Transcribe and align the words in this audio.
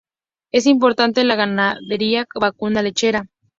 Es 0.51 0.65
importante 0.65 1.23
la 1.23 1.35
ganadería 1.35 2.25
vacuna 2.33 2.81
lechera. 2.81 3.27